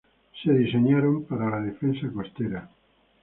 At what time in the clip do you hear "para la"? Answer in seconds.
1.25-1.59